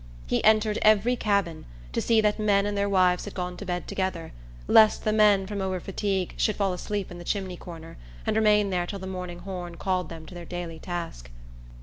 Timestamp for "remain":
8.35-8.71